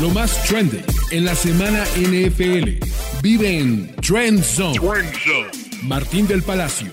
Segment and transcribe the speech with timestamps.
[0.00, 0.82] Lo más trendy
[1.12, 2.84] en la semana NFL.
[3.22, 4.78] Vive en Trend Zone.
[5.84, 6.90] Martín del Palacio,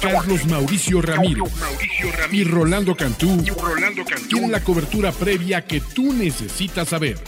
[0.00, 1.50] Carlos Mauricio Ramírez,
[2.30, 3.42] y Rolando Cantú,
[4.28, 7.18] tienen la cobertura previa que tú necesitas saber.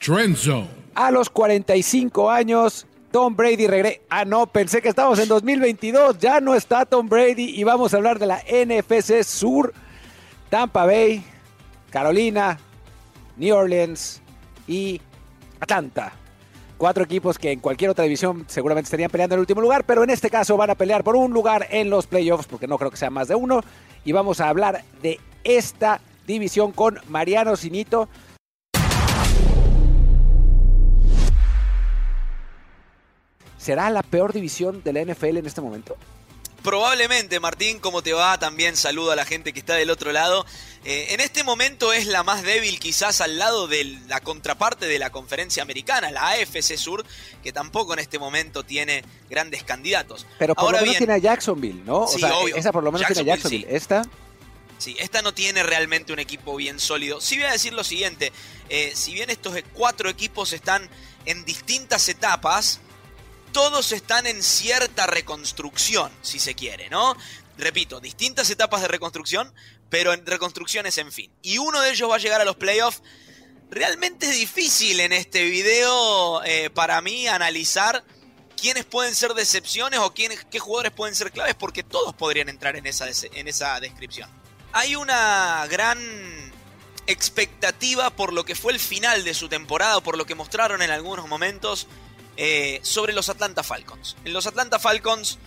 [0.00, 0.68] Trend Zone.
[0.94, 4.00] A los 45 años, Tom Brady regresa.
[4.08, 6.18] Ah, no, pensé que estábamos en 2022.
[6.18, 9.74] Ya no está Tom Brady y vamos a hablar de la NFC Sur.
[10.48, 11.24] Tampa Bay,
[11.90, 12.58] Carolina,
[13.36, 14.22] New Orleans
[14.66, 15.00] y
[15.60, 16.12] Atlanta.
[16.76, 20.02] Cuatro equipos que en cualquier otra división seguramente estarían peleando en el último lugar, pero
[20.02, 22.90] en este caso van a pelear por un lugar en los playoffs, porque no creo
[22.90, 23.60] que sea más de uno.
[24.04, 28.08] Y vamos a hablar de esta división con Mariano Sinito.
[33.56, 35.96] ¿Será la peor división de la NFL en este momento?
[36.64, 38.38] Probablemente, Martín, ¿cómo te va?
[38.38, 40.46] También saludo a la gente que está del otro lado.
[40.86, 44.98] Eh, en este momento es la más débil quizás al lado de la contraparte de
[44.98, 47.04] la conferencia americana, la AFC Sur,
[47.42, 50.26] que tampoco en este momento tiene grandes candidatos.
[50.38, 52.06] Pero por lo menos tiene a Jacksonville, ¿no?
[52.06, 52.56] Sí, obvio.
[52.56, 53.66] Esa por lo menos tiene a Jacksonville.
[53.68, 54.02] ¿Esta?
[54.78, 57.20] Sí, esta no tiene realmente un equipo bien sólido.
[57.20, 58.32] Sí voy a decir lo siguiente,
[58.70, 60.88] eh, si bien estos cuatro equipos están
[61.26, 62.80] en distintas etapas,
[63.54, 67.16] todos están en cierta reconstrucción, si se quiere, ¿no?
[67.56, 69.54] Repito, distintas etapas de reconstrucción,
[69.88, 71.30] pero en reconstrucciones en fin.
[71.40, 73.00] Y uno de ellos va a llegar a los playoffs.
[73.70, 78.04] Realmente es difícil en este video eh, para mí analizar
[78.60, 82.86] quiénes pueden ser decepciones o qué jugadores pueden ser claves, porque todos podrían entrar en
[82.86, 84.28] esa, en esa descripción.
[84.72, 85.98] Hay una gran
[87.06, 90.90] expectativa por lo que fue el final de su temporada, por lo que mostraron en
[90.90, 91.86] algunos momentos
[92.36, 94.16] eh, sobre los Atlanta Falcons.
[94.24, 95.38] En los Atlanta Falcons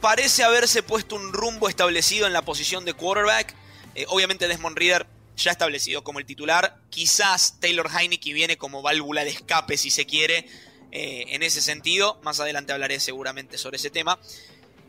[0.00, 3.54] parece haberse puesto un rumbo establecido en la posición de quarterback.
[3.94, 6.80] Eh, obviamente Desmond Reader ya establecido como el titular.
[6.90, 10.48] Quizás Taylor Heineke viene como válvula de escape, si se quiere,
[10.92, 12.20] eh, en ese sentido.
[12.22, 14.18] Más adelante hablaré seguramente sobre ese tema.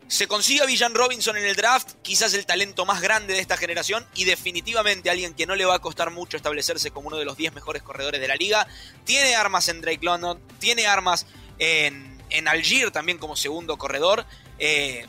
[0.08, 3.58] Se consigue a Villan Robinson en el draft, quizás el talento más grande de esta
[3.58, 7.26] generación y definitivamente alguien que no le va a costar mucho establecerse como uno de
[7.26, 8.66] los 10 mejores corredores de la liga.
[9.04, 11.26] Tiene armas en Drake London, tiene armas
[11.60, 14.26] en, en Algier también como segundo corredor.
[14.60, 15.06] Eh,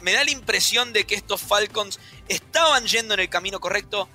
[0.00, 4.08] me da la impresión de que estos Falcons estaban yendo en el camino correcto,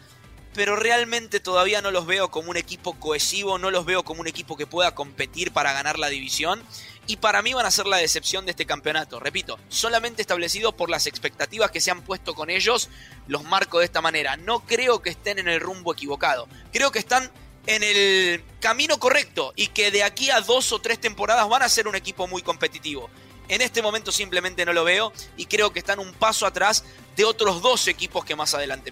[0.55, 4.27] pero realmente todavía no los veo como un equipo cohesivo, no los veo como un
[4.27, 6.63] equipo que pueda competir para ganar la división
[7.07, 9.19] y para mí van a ser la decepción de este campeonato.
[9.19, 12.89] Repito, solamente establecido por las expectativas que se han puesto con ellos,
[13.27, 14.37] los marco de esta manera.
[14.37, 16.47] No creo que estén en el rumbo equivocado.
[16.71, 17.29] Creo que están
[17.65, 21.69] en el camino correcto y que de aquí a dos o tres temporadas van a
[21.69, 23.09] ser un equipo muy competitivo.
[23.49, 27.25] En este momento simplemente no lo veo y creo que están un paso atrás de
[27.25, 28.91] otros dos equipos que más adelante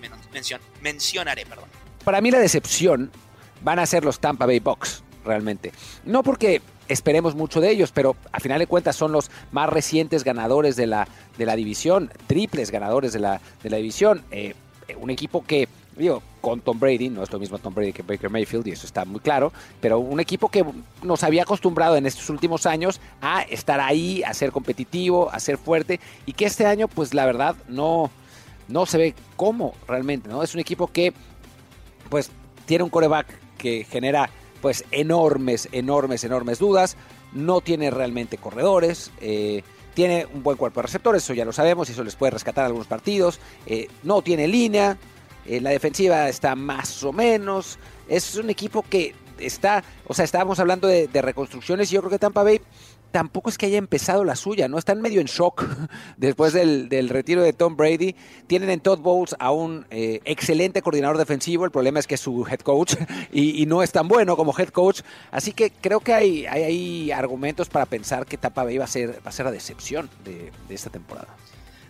[0.81, 1.45] mencionaré.
[1.45, 1.69] Perdón.
[2.03, 3.11] Para mí la decepción
[3.61, 5.71] van a ser los Tampa Bay Bucks, realmente.
[6.03, 10.23] No porque esperemos mucho de ellos, pero a final de cuentas son los más recientes
[10.23, 11.07] ganadores de la,
[11.37, 14.23] de la división, triples ganadores de la, de la división.
[14.31, 14.55] Eh,
[14.99, 18.29] un equipo que, digo, con Tom Brady, no es lo mismo Tom Brady que Baker
[18.29, 20.65] Mayfield, y eso está muy claro, pero un equipo que
[21.03, 25.57] nos había acostumbrado en estos últimos años a estar ahí, a ser competitivo, a ser
[25.57, 28.09] fuerte, y que este año, pues la verdad, no,
[28.67, 30.43] no se ve cómo realmente, ¿no?
[30.43, 31.13] Es un equipo que,
[32.09, 32.31] pues,
[32.65, 33.27] tiene un coreback
[33.57, 34.29] que genera
[34.61, 36.95] pues enormes, enormes, enormes dudas.
[37.33, 39.11] No tiene realmente corredores.
[39.19, 39.63] Eh,
[39.93, 42.65] tiene un buen cuerpo de receptores, eso ya lo sabemos, y eso les puede rescatar
[42.65, 43.39] algunos partidos.
[43.65, 44.97] Eh, no tiene línea.
[45.45, 47.77] Eh, la defensiva está más o menos.
[48.07, 52.11] Es un equipo que está, o sea, estábamos hablando de, de reconstrucciones y yo creo
[52.11, 52.61] que Tampa Bay
[53.11, 54.77] tampoco es que haya empezado la suya, ¿no?
[54.77, 55.65] Están medio en shock
[56.17, 58.15] después del, retiro de Tom Brady.
[58.47, 61.65] Tienen en Todd Bowles a un eh, excelente coordinador defensivo.
[61.65, 62.95] El problema es que es su head coach
[63.31, 65.01] y, no es tan bueno como head coach.
[65.29, 69.21] Así que creo que hay, hay, argumentos para pensar que Tampa Bay va a ser,
[69.25, 71.35] va a ser la decepción de esta temporada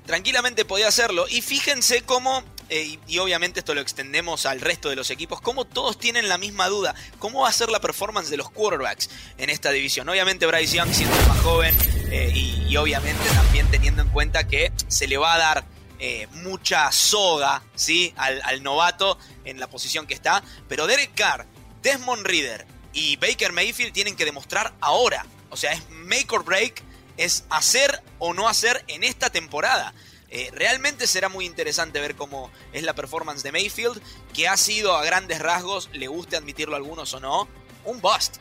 [0.06, 1.26] tranquilamente podía hacerlo.
[1.30, 2.44] Y fíjense cómo,
[2.74, 6.38] eh, y, obviamente esto lo extendemos al resto de los equipos, cómo todos tienen la
[6.38, 6.96] misma duda.
[7.20, 10.08] ¿Cómo va a ser la performance de los quarterbacks en esta división?
[10.08, 11.78] Obviamente Bryce Young siendo más joven
[12.10, 15.66] eh, y, obviamente también teniendo en cuenta que se le va a dar
[16.00, 18.14] eh, mucha soga ¿sí?
[18.16, 20.42] Al, al novato en la posición que está.
[20.70, 21.46] Pero Derek Carr,
[21.82, 25.26] Desmond Reader y Baker Mayfield tienen que demostrar ahora.
[25.50, 26.82] O sea, es make or break
[27.18, 29.94] es hacer o no hacer en esta temporada.
[30.32, 34.02] Eh, realmente será muy interesante ver cómo es la performance de Mayfield,
[34.34, 37.48] que ha sido a grandes rasgos, le guste admitirlo a algunos o no,
[37.86, 38.38] un bust.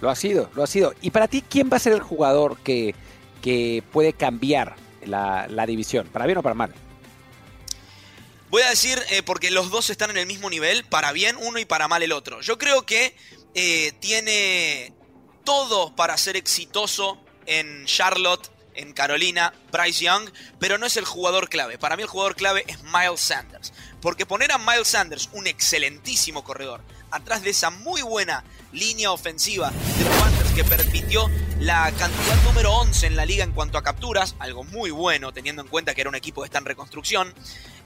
[0.00, 0.94] Lo ha sido, lo ha sido.
[1.00, 2.94] Y para ti, ¿quién va a ser el jugador que,
[3.42, 6.06] que puede cambiar la, la división?
[6.08, 6.74] ¿Para bien o para mal?
[8.50, 11.58] Voy a decir, eh, porque los dos están en el mismo nivel, para bien uno
[11.58, 12.40] y para mal el otro.
[12.40, 13.14] Yo creo que
[13.54, 14.92] eh, tiene
[15.44, 21.48] todo para ser exitoso en Charlotte, en Carolina, Bryce Young, pero no es el jugador
[21.48, 21.78] clave.
[21.78, 23.72] Para mí el jugador clave es Miles Sanders.
[24.00, 29.70] Porque poner a Miles Sanders, un excelentísimo corredor, atrás de esa muy buena línea ofensiva
[29.70, 31.28] de los Panthers que permitió
[31.58, 35.60] la cantidad número 11 en la liga en cuanto a capturas, algo muy bueno teniendo
[35.62, 37.34] en cuenta que era un equipo que está en reconstrucción,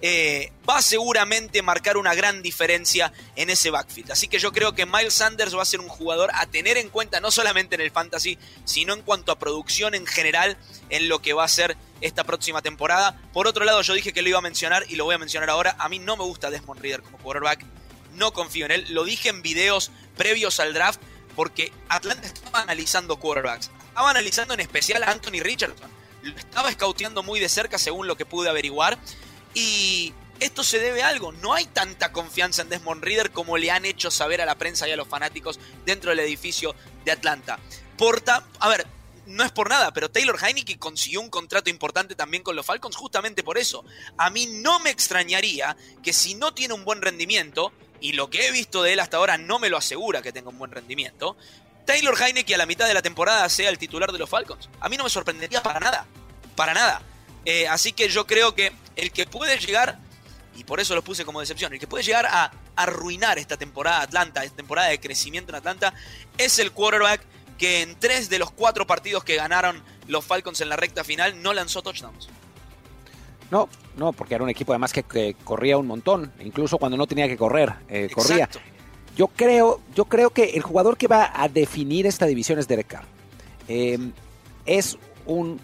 [0.01, 4.13] eh, va a seguramente marcar una gran diferencia en ese backfield.
[4.13, 6.91] Así que yo creo que Miles Sanders va a ser un jugador a tener en
[6.91, 10.57] cuenta no solamente en el fantasy, sino en cuanto a producción en general
[10.91, 13.21] en lo que va a ser esta próxima temporada.
[13.33, 15.49] Por otro lado, yo dije que lo iba a mencionar y lo voy a mencionar
[15.51, 15.75] ahora.
[15.79, 17.65] A mí no me gusta Desmond Reader como quarterback
[18.15, 18.87] no confío en él.
[18.91, 21.01] Lo dije en videos previos al draft
[21.37, 23.71] porque Atlanta estaba analizando quarterbacks.
[23.89, 25.91] Estaba analizando en especial a Anthony Richardson.
[26.37, 28.99] Estaba scouteando muy de cerca según lo que pude averiguar.
[29.53, 31.33] Y esto se debe a algo.
[31.33, 34.89] No hay tanta confianza en Desmond Reader como le han hecho saber a la prensa
[34.89, 36.75] y a los fanáticos dentro del edificio
[37.05, 37.59] de Atlanta.
[37.97, 38.87] Porta, a ver,
[39.27, 42.97] no es por nada, pero Taylor Heineke consiguió un contrato importante también con los Falcons
[42.97, 43.85] justamente por eso.
[44.19, 48.47] A mí no me extrañaría que si no tiene un buen rendimiento, y lo que
[48.47, 51.37] he visto de él hasta ahora no me lo asegura que tenga un buen rendimiento,
[51.87, 54.69] Taylor Heineke a la mitad de la temporada sea el titular de los Falcons.
[54.81, 56.07] A mí no me sorprendería para nada,
[56.57, 57.03] para nada.
[57.45, 59.99] Eh, así que yo creo que el que puede llegar,
[60.57, 64.03] y por eso lo puse como decepción, el que puede llegar a arruinar esta temporada
[64.03, 65.95] Atlanta, esta temporada de crecimiento en Atlanta,
[66.39, 67.23] es el quarterback
[67.59, 71.43] que en tres de los cuatro partidos que ganaron los Falcons en la recta final
[71.43, 72.29] no lanzó touchdowns.
[73.51, 77.29] No, no, porque era un equipo además que, corría un montón, incluso cuando no tenía
[77.29, 78.49] que correr, eh, corría.
[79.17, 82.89] Yo creo, yo creo que el jugador que va a definir esta división es Derek
[82.89, 83.05] Carr.
[83.69, 83.99] Eh,
[84.67, 85.61] es un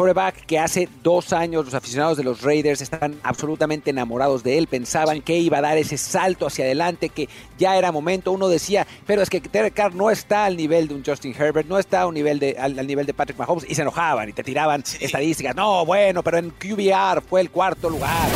[0.00, 4.66] quarterback que hace dos años los aficionados de los Raiders están absolutamente enamorados de él,
[4.66, 8.32] pensaban que iba a dar ese salto hacia adelante, que ya era momento.
[8.32, 11.68] Uno decía, pero es que Derek Carr no está al nivel de un Justin Herbert,
[11.68, 14.42] no está al nivel de, al, nivel de Patrick Mahomes, y se enojaban y te
[14.42, 15.54] tiraban estadísticas.
[15.54, 18.30] No, bueno, pero en QBR fue el cuarto lugar.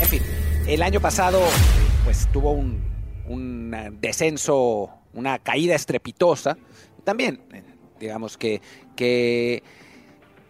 [0.00, 0.22] En fin,
[0.68, 1.40] el año pasado
[2.04, 2.80] pues tuvo un,
[3.26, 6.56] un descenso, una caída estrepitosa.
[7.02, 7.64] También, eh,
[7.98, 8.60] digamos que,
[8.94, 9.64] que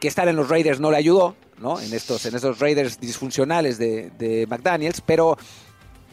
[0.02, 1.78] que estar en los Raiders no le ayudó, ¿no?
[1.78, 5.38] En estos, en estos Raiders disfuncionales de, McDaniels, pero,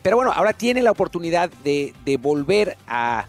[0.03, 1.91] pero bueno, ahora tiene la oportunidad de,
[2.21, 3.25] volver a,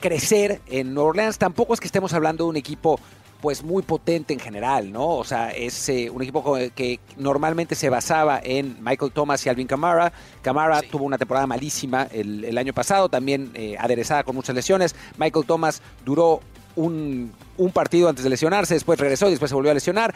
[0.00, 1.36] crecer en New Orleans.
[1.36, 2.98] Tampoco es que estemos hablando de un equipo
[3.42, 5.06] pues muy potente en general, ¿no?
[5.10, 9.66] O sea, es eh, un equipo que normalmente se basaba en Michael Thomas y Alvin
[9.66, 10.12] Kamara.
[10.40, 14.96] Kamara tuvo una temporada malísima el, año pasado, también eh, aderezada con muchas lesiones.
[15.18, 16.40] Michael Thomas duró
[16.78, 20.14] un, partido antes de lesionarse, después regresó y después se volvió a lesionar.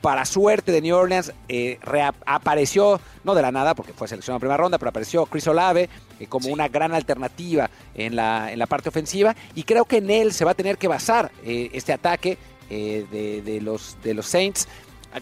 [0.00, 1.78] Para suerte de New Orleans, eh,
[2.26, 5.88] apareció, no de la nada, porque fue seleccionado en primera ronda, pero apareció Chris Olave
[6.20, 9.34] eh, como una gran alternativa en la, en la parte ofensiva.
[9.54, 12.36] Y creo que en él se va a tener que basar eh, este ataque
[12.68, 14.68] de, los, de los Saints.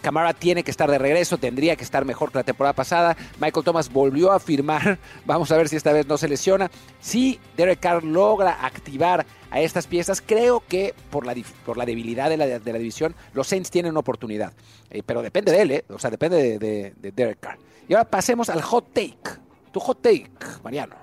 [0.01, 3.17] Camara tiene que estar de regreso, tendría que estar mejor que la temporada pasada.
[3.41, 6.71] Michael Thomas volvió a firmar, vamos a ver si esta vez no se lesiona.
[7.01, 11.35] Si Derek Carr logra activar a estas piezas, creo que por la,
[11.67, 14.53] por la debilidad de la, de la división, los Saints tienen una oportunidad.
[14.91, 15.85] Eh, pero depende de él, ¿eh?
[15.89, 17.59] o sea, depende de, Derek Carr.
[17.89, 19.41] Y ahora pasemos al hot take.
[19.73, 20.31] Tu hot take,
[20.63, 20.97] Mariano.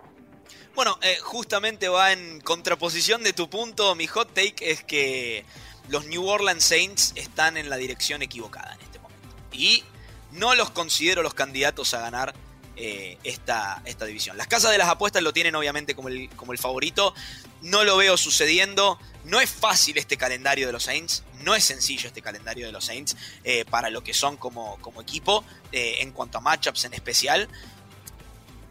[0.75, 3.95] Bueno, eh, justamente va en contraposición de tu punto.
[3.95, 5.43] Mi hot take es que
[5.89, 9.27] los New Orleans Saints están en la dirección equivocada en este momento.
[9.51, 9.83] Y
[10.31, 12.33] no los considero los candidatos a ganar
[12.75, 14.37] eh, esta, esta, división.
[14.37, 17.13] Las casas de las apuestas lo tienen obviamente como el, como el favorito.
[17.61, 18.97] No lo veo sucediendo.
[19.25, 21.23] No es fácil este calendario de los Saints.
[21.43, 25.01] No es sencillo este calendario de los Saints eh, para lo que son como, como
[25.01, 27.49] equipo eh, en cuanto a matchups en especial.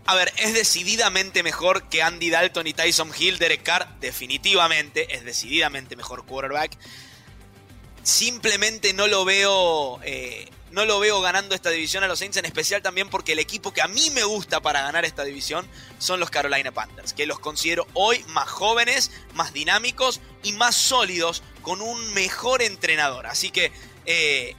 [0.08, 3.38] A ver, es decididamente mejor que Andy Dalton y Tyson Hill.
[3.38, 6.72] Derek Carr, definitivamente, es decididamente mejor quarterback
[8.08, 10.00] simplemente no lo veo.
[10.02, 13.38] Eh, no lo veo ganando esta división a los Saints, en especial también porque el
[13.38, 15.66] equipo que a mí me gusta para ganar esta división
[15.98, 21.42] son los Carolina Panthers, que los considero hoy más jóvenes, más dinámicos y más sólidos,
[21.62, 23.26] con un mejor entrenador.
[23.26, 23.72] Así que
[24.04, 24.56] eh,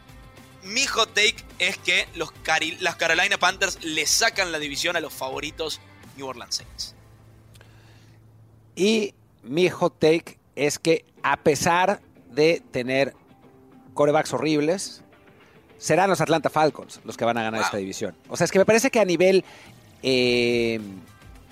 [0.63, 2.31] mi hot take es que los,
[2.79, 5.79] las Carolina Panthers le sacan la división a los favoritos
[6.17, 6.95] New Orleans Saints.
[8.75, 9.13] Y
[9.43, 12.01] mi hot take es que a pesar
[12.31, 13.13] de tener
[13.93, 15.03] corebacks horribles,
[15.77, 18.15] serán los Atlanta Falcons los que van a ganar esta división.
[18.27, 19.43] O sea, es que me parece que a nivel.
[20.03, 20.79] Eh,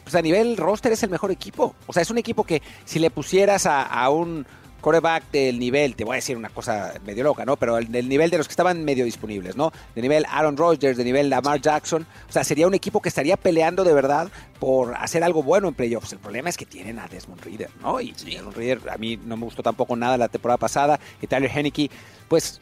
[0.03, 1.75] pues a nivel roster es el mejor equipo.
[1.85, 4.45] O sea, es un equipo que si le pusieras a, un
[4.81, 7.57] coreback del nivel, te voy a decir una cosa medio loca, ¿no?
[7.57, 9.71] Pero el, del nivel de los que estaban medio disponibles, ¿no?
[9.95, 12.05] De nivel Aaron Rodgers, de nivel Lamar Jackson.
[12.27, 14.29] O sea, sería un equipo que estaría peleando de verdad
[14.59, 16.13] por hacer algo bueno en playoffs.
[16.13, 17.99] El problema es que tienen a Desmond Reader, ¿no?
[17.99, 20.99] Y Desmond Reader a mí no me gustó tampoco nada la temporada pasada.
[21.21, 21.89] Y Tyler Henneke,
[22.27, 22.59] pues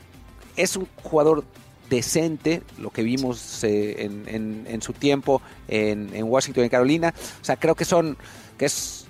[0.55, 1.43] es un jugador
[1.89, 7.13] decente, lo que vimos eh, en, su tiempo en, Washington y Carolina.
[7.41, 8.17] O sea, creo que son,
[8.57, 9.07] que es,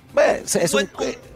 [0.54, 0.90] es un,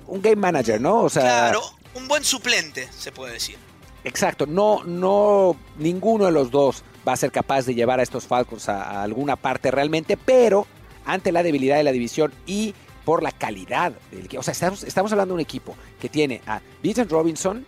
[0.10, 1.01] un, game manager, ¿no?
[1.01, 1.62] O sea, claro,
[1.96, 3.58] un buen suplente, se puede decir.
[4.04, 8.25] Exacto, no, no, ninguno de los dos va a ser capaz de llevar a estos
[8.25, 10.68] Falcons a, alguna parte realmente, pero
[11.06, 12.74] ante la debilidad de la división y
[13.04, 14.39] por la calidad del equipo.
[14.39, 17.66] O sea, estamos, estamos hablando de un equipo que tiene a Vincent Robinson,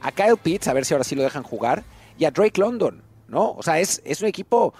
[0.00, 1.84] a Kyle Pitts, a ver si ahora sí lo dejan jugar,
[2.18, 3.02] y a Drake London.
[3.28, 3.52] ¿no?
[3.52, 4.74] O sea, es, es un equipo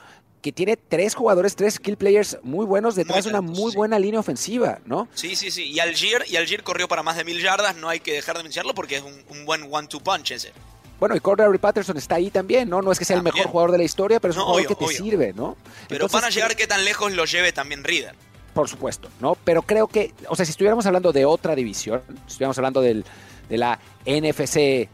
[0.46, 4.20] que tiene tres jugadores, tres skill players muy buenos detrás de una muy buena línea
[4.20, 5.08] ofensiva, ¿no?
[5.12, 5.64] Sí, sí, sí.
[5.64, 8.44] Y Algier, y Algier corrió para más de mil yardas, no hay que dejar de
[8.44, 10.52] mencionarlo porque es un, buen one-two punch ese.
[11.00, 12.80] Bueno, y Cordero Patterson está ahí también, ¿no?
[12.80, 14.74] No es que sea el mejor jugador de la historia, pero es un jugador que
[14.76, 15.56] te sirve, ¿no?
[15.88, 18.14] Pero van a llegar que tan lejos lo lleve también Reader.
[18.54, 19.36] Por supuesto, ¿no?
[19.42, 23.04] Pero creo que, o sea, si estuviéramos hablando de otra división, si estuviéramos hablando del,
[23.48, 24.88] de la NFC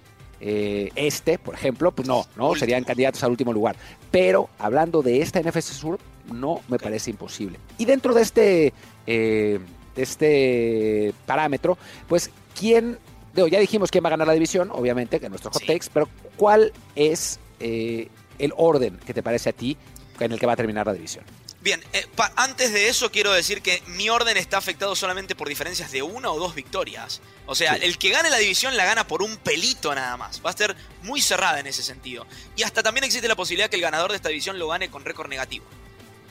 [0.45, 3.77] eh, este, por ejemplo, pues no, no, serían candidatos al último lugar.
[4.11, 6.01] Pero hablando de esta NFC Sur,
[6.33, 7.61] no me parece imposible.
[7.79, 8.73] Y dentro de este,
[9.07, 9.61] eh,
[9.95, 12.99] este parámetro, pues, ¿quién?
[13.35, 16.73] ya dijimos quién va a ganar la división, obviamente, que nuestro hot takes, pero ¿cuál
[16.97, 18.09] es eh,
[18.41, 19.77] el orden que te parece a ti
[20.19, 21.25] en el que va a terminar la división?
[21.63, 22.05] Bien, eh,
[22.35, 26.31] antes de eso quiero decir que mi orden está afectado solamente por diferencias de una
[26.33, 27.21] o dos victorias.
[27.47, 30.43] O sea, el que gane la división la gana por un pelito nada más.
[30.45, 32.27] Va a ser muy cerrada en ese sentido.
[32.57, 35.05] Y hasta también existe la posibilidad que el ganador de esta división lo gane con
[35.05, 35.65] récord negativo.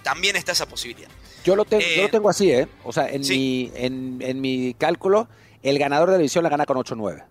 [0.04, 1.10] También está esa posibilidad.
[1.46, 2.68] Yo lo, tengo, yo lo eh, tengo así, ¿eh?
[2.84, 5.30] O sea, en, mi, en, en mi cálculo,
[5.64, 7.24] el ganador de la división la gana con 8-9.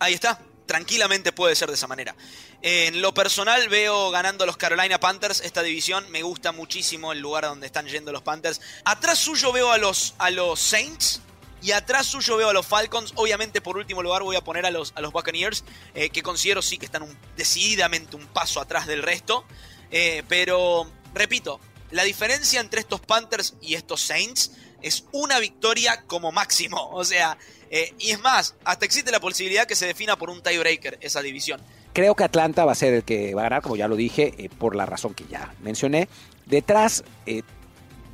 [0.00, 2.14] Ahí está tranquilamente puede ser de esa manera.
[2.62, 6.08] En lo personal veo ganando los Carolina Panthers esta división.
[6.10, 8.60] Me gusta muchísimo el lugar donde están yendo los Panthers.
[8.84, 11.22] Atrás suyo veo a los, a los Saints.
[11.60, 13.12] Y atrás suyo veo a los Falcons.
[13.16, 16.62] Obviamente, por último lugar, voy a poner a los, a los Buccaneers, eh, que considero
[16.62, 19.44] sí que están decididamente un paso atrás del resto.
[19.90, 21.58] Eh, pero, repito,
[21.90, 26.90] la diferencia entre estos Panthers y estos Saints es una victoria como máximo.
[26.98, 27.38] O sea,
[27.70, 31.22] eh, y es más, hasta existe la posibilidad que se defina por un tiebreaker esa
[31.22, 31.60] división.
[31.92, 34.34] Creo que Atlanta va a ser el que va a ganar, como ya lo dije,
[34.36, 36.08] eh, por la razón que ya mencioné.
[36.46, 37.42] Detrás, eh,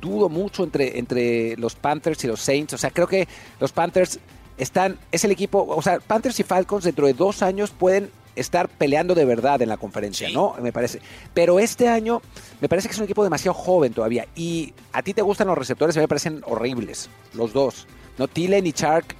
[0.01, 2.73] dudo mucho entre, entre los Panthers y los Saints.
[2.73, 3.27] O sea, creo que
[3.59, 4.19] los Panthers
[4.57, 8.69] están, es el equipo, o sea, Panthers y Falcons dentro de dos años pueden estar
[8.69, 10.55] peleando de verdad en la conferencia, ¿no?
[10.61, 11.01] Me parece.
[11.33, 12.21] Pero este año
[12.61, 14.27] me parece que es un equipo demasiado joven todavía.
[14.35, 17.87] Y a ti te gustan los receptores, a mí me parecen horribles, los dos.
[18.17, 19.15] No, Thielen y Chark.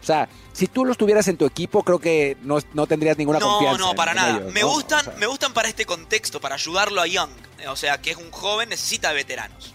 [0.00, 3.38] O sea, si tú los tuvieras en tu equipo, creo que no, no tendrías ninguna
[3.38, 3.78] confianza.
[3.78, 4.40] No, no, para nada.
[4.52, 7.30] me, gustan, me gustan para este contexto, para ayudarlo a Young.
[7.68, 9.74] O sea, que es un joven, necesita veteranos.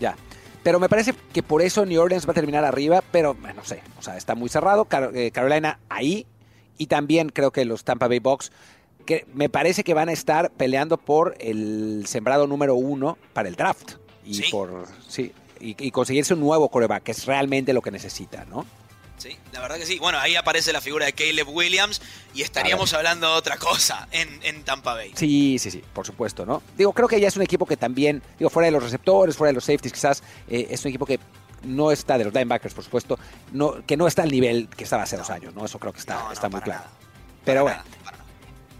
[0.00, 0.16] Ya.
[0.62, 3.82] Pero me parece que por eso New Orleans va a terminar arriba, pero no sé.
[3.98, 4.86] O sea, está muy cerrado.
[5.14, 6.26] Eh, Carolina ahí.
[6.78, 8.52] Y también creo que los Tampa Bay Bucks,
[9.04, 13.56] que me parece que van a estar peleando por el sembrado número uno para el
[13.56, 13.94] draft.
[14.24, 14.86] Y por.
[15.08, 18.64] Sí, y, conseguirse un nuevo coreback, que es realmente lo que necesita, ¿no?
[19.16, 19.98] Sí, la verdad que sí.
[19.98, 22.00] Bueno, ahí aparece la figura de Caleb Williams
[22.34, 25.12] y estaríamos hablando de otra cosa en, Tampa Bay.
[25.16, 26.62] Sí, sí, sí, por supuesto, ¿no?
[26.76, 29.48] Digo, creo que ya es un equipo que también, digo, fuera de los receptores, fuera
[29.48, 31.18] de los safeties, quizás eh, es un equipo que
[31.62, 33.18] no está, de los linebackers, por supuesto,
[33.52, 35.64] no, que no está al nivel que estaba hace dos años, ¿no?
[35.64, 36.84] Eso creo que está, está muy claro.
[37.44, 37.82] Pero bueno,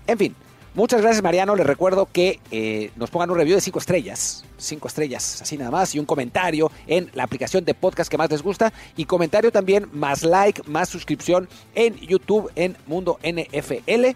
[0.06, 0.34] en fin,
[0.78, 1.56] Muchas gracias, Mariano.
[1.56, 4.44] Les recuerdo que eh, nos pongan un review de 5 estrellas.
[4.58, 5.92] 5 estrellas, así nada más.
[5.96, 8.72] Y un comentario en la aplicación de podcast que más les gusta.
[8.96, 14.14] Y comentario también, más like, más suscripción en YouTube en Mundo NFL.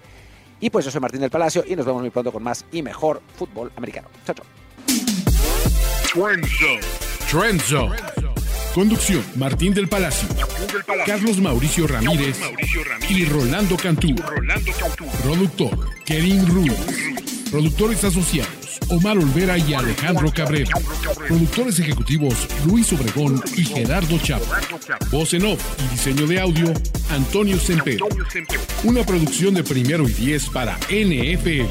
[0.60, 2.82] Y pues yo soy Martín del Palacio y nos vemos muy pronto con más y
[2.82, 4.08] mejor fútbol americano.
[4.24, 4.46] Chao, chao.
[7.28, 8.21] Trend Zone.
[8.74, 10.26] Conducción, Martín del Palacio,
[11.04, 12.38] Carlos Mauricio Ramírez,
[13.08, 14.14] y Rolando Cantú.
[15.22, 16.72] Productor, Kevin Ruiz.
[17.50, 20.70] Productores asociados, Omar Olvera y Alejandro Cabrera.
[21.28, 24.60] Productores ejecutivos, Luis Obregón y Gerardo Chapa.
[25.10, 26.72] Voz en off y diseño de audio,
[27.10, 27.98] Antonio Semper.
[28.84, 31.66] Una producción de primero y diez para NFL.